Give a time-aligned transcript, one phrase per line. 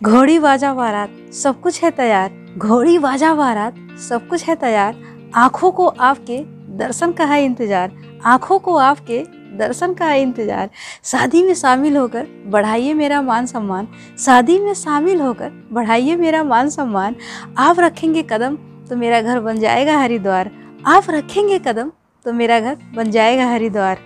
[0.00, 4.94] घोड़ी बाजा बारात सब कुछ है तैयार। घोड़ी बाजा बारात सब कुछ है तैयार।
[5.36, 6.38] आँखों को आपके
[6.78, 7.92] दर्शन का है इंतज़ार।
[8.26, 9.18] आँखों को आपके
[9.58, 10.70] दर्शन का है इंतज़ार।
[11.04, 16.68] शादी में शामिल होकर बढ़ाइए मेरा मान सम्मान। शादी में शामिल होकर बढ़ाइए मेरा मान
[16.70, 17.16] सम्मान।
[17.58, 18.56] आप रखेंगे कदम
[18.90, 20.50] तो मेरा घर बन जाएगा हरिद्वार।
[20.86, 21.92] आप रखेंगे कदम
[22.24, 23.98] तो मेरा घर बन जाएगा हरिद्वार।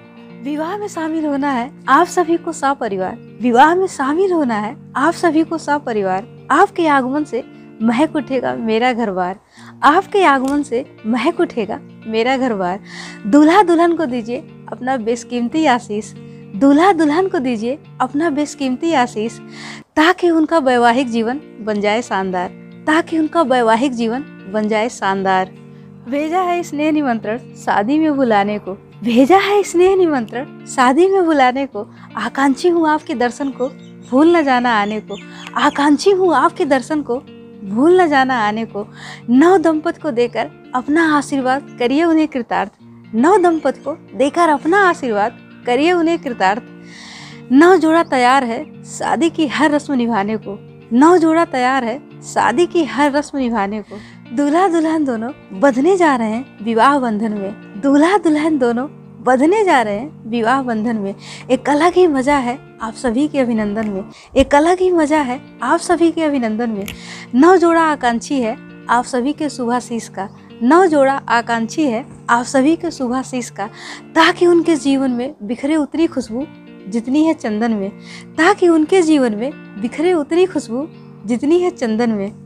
[0.45, 5.15] विवाह में शामिल होना है आप सभी को सपरिवार। विवाह में शामिल होना है आप
[5.15, 7.43] सभी को सपरिवार। आपके आगमन से
[7.83, 9.39] महक उठेगा मेरा घर बार
[9.83, 12.81] आपके आगमन से महक उठेगा मेरा घर बार
[13.27, 14.39] दूल्हा दुल्हन को दीजिए
[14.73, 16.13] अपना बेशकीमती आशीष।
[16.57, 19.39] दूल्हा दुल्हन को दीजिए अपना बेशकीमती आशीष,
[19.97, 22.49] ताकि उनका वैवाहिक जीवन बन जाए शानदार।
[22.87, 25.51] ताकि उनका वैवाहिक जीवन बन जाए शानदार।
[26.09, 28.73] भेजा है स्नेह निमंत्रण शादी में बुलाने को।
[29.05, 31.87] भेजा है स्नेह निमंत्रण शादी में बुलाने को।
[32.17, 33.69] आकांक्षी हूँ आपके दर्शन को
[34.11, 35.17] भूल न जाना आने को।
[35.57, 37.17] आकांक्षी हूँ आपके दर्शन को
[37.65, 38.87] भूल न जाना आने को।
[39.31, 42.73] नव दंपत को देकर अपना आशीर्वाद करिए उन्हें कृतार्थ।
[43.15, 49.47] नव दंपत को देकर अपना आशीर्वाद करिए उन्हें कृतार्थ। नव जोड़ा तैयार है शादी की
[49.47, 50.59] हर रस्म निभाने को।
[50.93, 53.99] नव जोड़ा तैयार है शादी की हर रस्म निभाने को।
[54.37, 58.87] दूल्हा दुल्हन दोनों बधने जा रहे हैं विवाह बंधन में। दूल्हा दुल्हन दोनों
[59.25, 61.15] बधने जा रहे हैं विवाह बंधन में।
[61.51, 64.05] एक अलग ही मज़ा है आप सभी के अभिनंदन में।
[64.37, 66.87] एक अलग ही मज़ा है आप सभी के अभिनंदन में।
[67.35, 68.57] नव जोड़ा आकांक्षी है
[68.91, 70.29] आप सभी के शुभाशीष का।
[70.63, 73.67] नव जोड़ा आकांक्षी है आप सभी के शुभाशीष का।
[74.15, 76.47] ताकि उनके जीवन में बिखरे उतनी खुशबू
[76.89, 77.91] जितनी है चंदन में।
[78.37, 80.89] ताकि उनके जीवन में बिखरे उतनी खुशबू
[81.27, 82.44] जितनी है चंदन में।